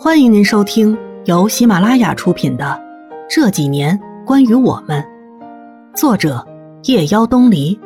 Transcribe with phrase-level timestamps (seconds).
[0.00, 2.64] 欢迎您收听由喜马拉雅出品的
[3.28, 5.02] 《这几年关于我们》，
[5.96, 6.46] 作者
[6.84, 7.76] 夜妖东篱，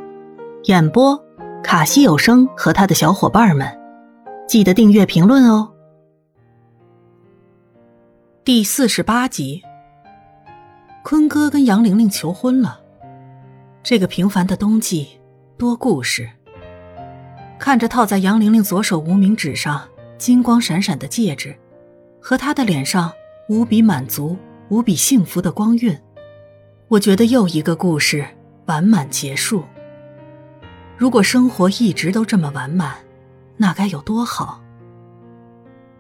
[0.65, 1.19] 演播
[1.65, 3.67] 卡西有声和他的小伙伴们。
[4.47, 5.73] 记得订阅、评论哦。
[8.45, 9.63] 第四十八集，
[11.03, 12.79] 坤哥跟杨玲玲求婚了。
[13.83, 15.09] 这个平凡的冬季，
[15.57, 16.29] 多故事。
[17.59, 19.81] 看着套在杨玲玲左手无名指上
[20.19, 21.57] 金光闪闪的戒指，
[22.23, 23.13] 和他的脸上
[23.49, 24.37] 无比满足、
[24.69, 26.01] 无比幸福的光晕，
[26.87, 28.25] 我觉得又一个故事
[28.67, 29.65] 完满结束。
[30.97, 32.95] 如果生活一直都这么完满，
[33.57, 34.63] 那该有多好！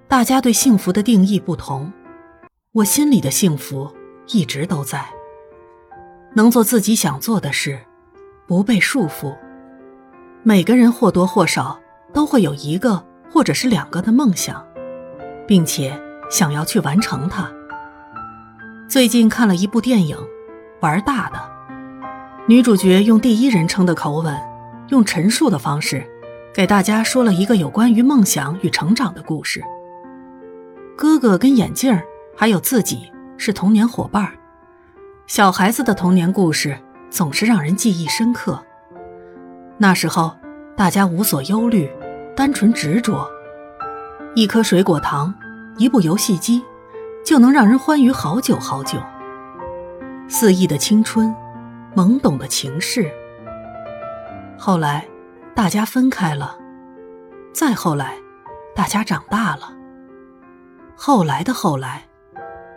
[0.06, 1.92] 大家对幸福的定义不同，
[2.70, 3.92] 我心里的幸福
[4.28, 5.04] 一直都在。
[6.34, 7.78] 能做自己想做的事，
[8.46, 9.36] 不被束缚。
[10.44, 11.78] 每个人或多或少
[12.12, 14.64] 都会有一个或者是两个的梦想，
[15.46, 16.00] 并且
[16.32, 17.48] 想要去完成它。
[18.88, 20.16] 最近看了一部电影
[20.80, 21.36] 《玩大的》，
[22.48, 24.34] 女主角用第一人称的口吻，
[24.88, 26.02] 用陈述的方式，
[26.54, 29.62] 给大家说了一个有关于梦想与成长的故事。
[30.96, 32.00] 哥哥跟眼镜
[32.34, 34.32] 还有自己是童年伙伴
[35.26, 36.78] 小孩子的童年故事
[37.10, 38.62] 总是让人记忆深刻。
[39.76, 40.34] 那时候，
[40.76, 41.90] 大家无所忧虑，
[42.34, 43.28] 单纯执着。
[44.34, 45.34] 一颗水果糖，
[45.78, 46.62] 一部游戏机，
[47.24, 48.98] 就能让人欢愉好久好久。
[50.28, 51.34] 肆意的青春，
[51.94, 53.10] 懵懂的情事。
[54.58, 55.06] 后来，
[55.54, 56.58] 大家分开了；
[57.52, 58.16] 再后来，
[58.74, 59.72] 大家长大了。
[60.94, 62.04] 后来的后来，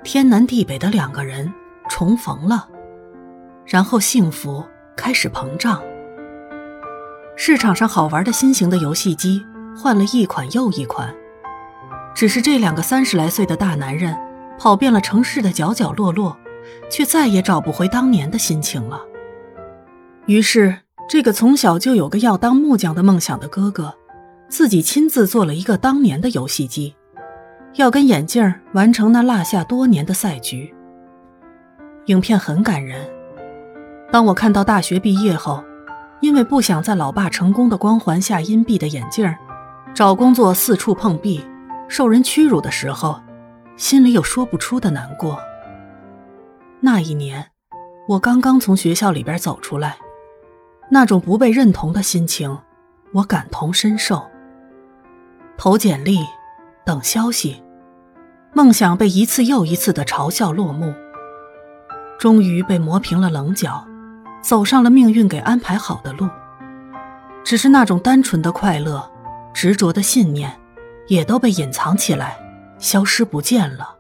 [0.04, 1.54] 天南地北的两个人
[1.90, 2.68] 重逢了，
[3.66, 4.64] 然后幸福
[4.96, 5.82] 开始膨胀。
[7.36, 9.46] 市场上好玩的新型的游戏机
[9.78, 11.14] 换了一款又一款，
[12.16, 14.18] 只是这两个三十来岁的大男人
[14.58, 16.36] 跑遍了城市的角角落落，
[16.90, 19.02] 却再也找不回当年的心情了。
[20.26, 20.78] 于是，
[21.10, 23.94] 这个从小就有个要当木匠的梦想的哥哥，
[24.48, 26.96] 自己亲自做了一个当年的游戏机，
[27.76, 30.74] 要跟眼镜完成那落下多年的赛局。
[32.06, 33.06] 影片很感人，
[34.10, 35.64] 当我看到大学毕业后。
[36.22, 39.32] 因为不想在老爸成功的光环下阴蔽的眼镜
[39.94, 41.46] 找工作四处碰壁，
[41.88, 43.22] 受人屈辱的时候，
[43.78, 45.40] 心里有说不出的难过。
[46.80, 47.52] 那一年，
[48.08, 49.98] 我刚刚从学校里边走出来，
[50.90, 52.58] 那种不被认同的心情，
[53.14, 54.26] 我感同身受。
[55.58, 56.20] 投简历，
[56.86, 57.64] 等消息，
[58.54, 60.94] 梦想被一次又一次的嘲笑落幕，
[62.20, 63.86] 终于被磨平了棱角。
[64.42, 66.30] 走上了命运给安排好的路，
[67.44, 69.12] 只是那种单纯的快乐、
[69.56, 70.56] 执着的信念，
[71.08, 72.38] 也都被隐藏起来，
[72.78, 73.96] 消失不见了。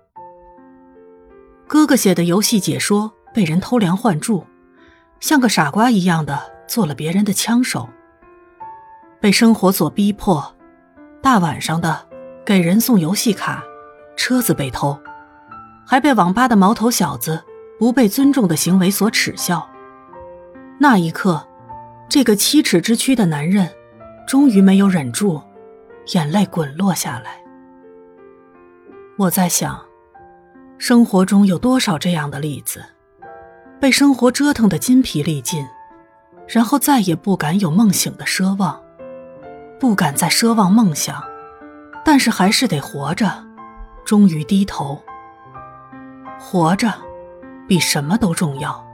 [1.68, 4.46] 哥哥写的游戏解说被人偷梁换柱，
[5.20, 7.90] 像个傻瓜一样的做了别人的枪手。
[9.20, 10.56] 被生活所逼迫，
[11.22, 12.08] 大晚上的
[12.46, 13.64] 给人送游戏卡，
[14.16, 15.00] 车子被偷，
[15.88, 17.44] 还被网吧的毛头小子
[17.80, 19.68] 不被尊重的行为所耻笑。
[20.78, 21.44] 那一刻，
[22.08, 23.68] 这个七尺之躯的男人，
[24.28, 25.42] 终于没有忍住，
[26.14, 27.44] 眼泪滚落下来。
[29.18, 29.84] 我在想，
[30.78, 32.84] 生活中有多少这样的例子，
[33.80, 35.66] 被生活折腾的筋疲力尽，
[36.48, 38.82] 然后再也不敢有梦醒的奢望，
[39.80, 41.24] 不敢再奢望梦想，
[42.04, 43.44] 但是还是得活着，
[44.06, 45.02] 终于低头。
[46.38, 46.94] 活着，
[47.68, 48.86] 比什么都重要。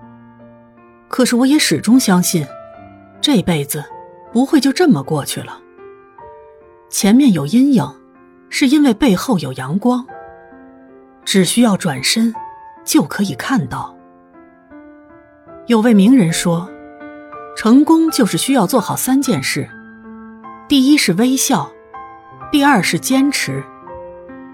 [1.10, 2.48] 可是我也始终相信，
[3.20, 3.84] 这辈子
[4.32, 5.61] 不会就这么过去了。
[6.92, 7.84] 前面有阴影，
[8.50, 10.06] 是因为背后有阳光。
[11.24, 12.36] 只需要转身，
[12.84, 13.96] 就可以看到。
[15.68, 16.70] 有位名人说，
[17.56, 19.70] 成功就是需要做好三件事：
[20.68, 21.72] 第一是微笑，
[22.52, 23.64] 第二是坚持，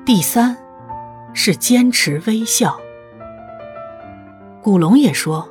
[0.06, 0.56] 第三
[1.34, 2.80] 是坚持微笑。
[4.62, 5.50] 古龙也说。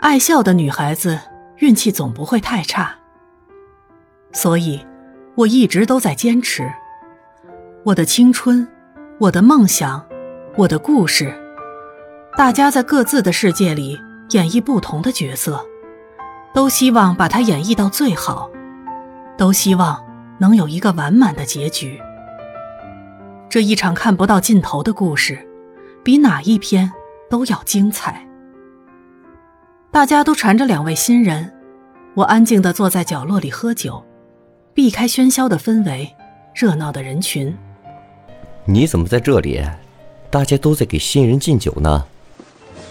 [0.00, 1.18] 爱笑的女孩子
[1.56, 2.94] 运气总不会太差，
[4.32, 4.86] 所以
[5.38, 6.68] 我一直都在坚持。
[7.84, 8.66] 我的青春，
[9.20, 10.04] 我的梦想，
[10.56, 11.32] 我的故事，
[12.36, 13.96] 大家在各自的世界里
[14.30, 15.64] 演绎不同的角色，
[16.52, 18.50] 都希望把它演绎到最好，
[19.36, 20.04] 都希望
[20.40, 22.00] 能有一个完满的结局。
[23.48, 25.38] 这一场看不到尽头的故事，
[26.02, 26.90] 比哪一篇
[27.30, 28.26] 都要精彩。
[29.92, 31.54] 大家都缠着两位新人，
[32.14, 34.04] 我安静地坐在角落里喝酒，
[34.78, 36.14] 避开喧嚣的氛围，
[36.54, 37.52] 热闹的人群。
[38.64, 39.60] 你怎么在这里？
[40.30, 42.06] 大家都在给新人敬酒呢。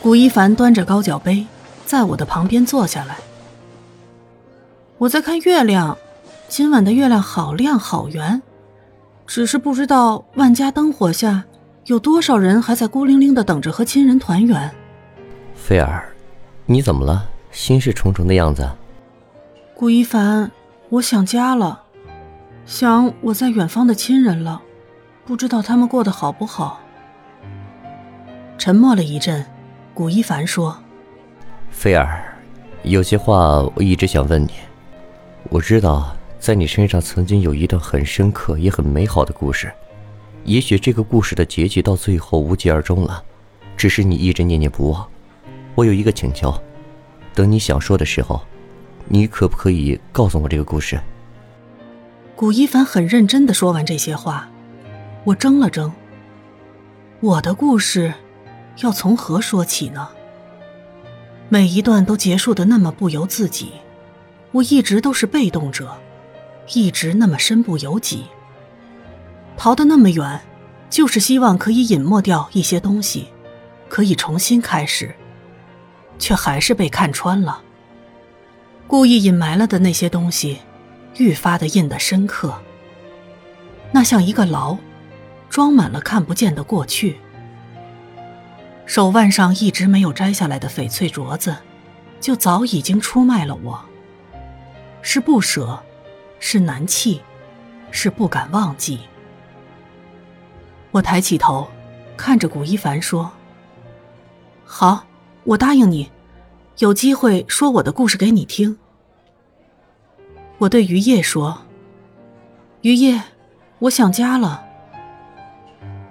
[0.01, 1.48] 古一凡端着高脚杯，
[1.86, 3.16] 在我的旁边坐下来。
[4.98, 5.98] 我在看月亮，
[6.50, 8.42] 今晚的月亮好亮好圆，
[9.25, 11.45] 只是不知道万家灯火下
[11.86, 14.69] 有多少人还在孤零零的等着和亲人团圆。
[15.56, 16.10] 菲儿，
[16.66, 17.30] 你怎么了？
[17.54, 18.69] 心事重重的样子。
[19.74, 20.51] 古一凡，
[20.89, 21.84] 我想家了，
[22.66, 24.62] 想我在远方的亲人了，
[25.25, 26.80] 不知道他们过得好不好。
[28.57, 29.45] 沉默了一阵，
[29.94, 30.78] 古一凡说
[31.69, 32.34] ：“菲儿，
[32.84, 34.51] 有些话我一直想问你。
[35.50, 39.69] 我知道在你身上曾经有一段很深刻也很美好的故事，
[40.45, 43.22] 也许这个故事的结局到最后无疾而终了，
[43.75, 45.06] 只是你一直念念不忘。
[45.75, 46.54] 我有一个请求，
[47.36, 48.42] 等你想说的时候，
[49.07, 51.00] 你可不可以告诉我这个故事？”
[52.36, 54.50] 古一凡很认真的说完这些话，
[55.24, 55.92] 我怔了怔。
[57.19, 58.13] 我的故事。
[58.81, 60.07] 要从何说起呢？
[61.50, 63.71] 每一段都结束的那么不由自己，
[64.51, 65.98] 我一直都是被动者，
[66.75, 68.25] 一直那么身不由己。
[69.57, 70.39] 逃得那么远，
[70.92, 73.30] 就是希望可以隐没掉一些东西，
[73.89, 75.15] 可以重新开始，
[76.19, 77.60] 却还是被看穿了。
[78.88, 80.60] 故意隐埋了的那些东西，
[81.18, 82.57] 愈发的印得深刻。
[83.92, 84.78] 那像一个牢，
[85.50, 87.18] 装满了看不见的过去。
[88.86, 91.57] 手腕上一直没有摘下来的翡翠镯子，
[92.22, 93.84] 就早已经出卖了我。
[95.01, 95.84] 是不舍，
[96.39, 97.22] 是难弃，
[97.92, 99.01] 是不敢忘记。
[100.92, 101.68] 我抬起头，
[102.16, 103.30] 看着古一凡说
[104.63, 105.06] ：“好，
[105.44, 106.10] 我答应你，
[106.79, 108.77] 有机会说我的故事给你听。”
[110.59, 111.57] 我对于叶说
[112.81, 113.21] ：“于叶，
[113.79, 114.63] 我想家了。”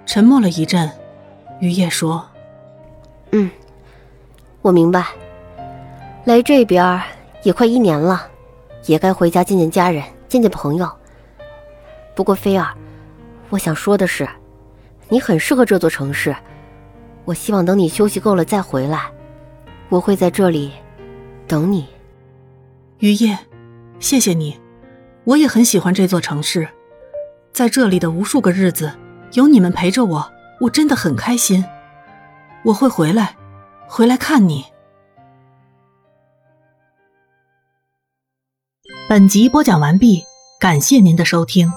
[0.06, 0.90] 沉默了一阵，
[1.60, 2.24] 于叶说。
[3.32, 3.50] 嗯，
[4.62, 5.06] 我明白。
[6.24, 7.00] 来这边
[7.42, 8.28] 也快一年了，
[8.86, 10.90] 也该回家见见家人，见见朋友。
[12.14, 12.74] 不过菲儿，
[13.50, 14.28] 我想说的是，
[15.08, 16.34] 你很适合这座城市。
[17.24, 19.10] 我希望等你休息够了再回来，
[19.88, 20.73] 我会在这里
[21.47, 21.87] 等你。
[22.99, 23.38] 于夜，
[24.00, 24.59] 谢谢你，
[25.25, 26.69] 我也很喜欢这座城市，
[27.53, 28.93] 在这里的无数个日子，
[29.33, 31.65] 有你们陪着我，我真的很开心。
[32.65, 33.37] 我会回来，
[33.87, 34.65] 回来看你。
[39.09, 40.25] 本集播讲完毕，
[40.59, 41.71] 感谢您的收听。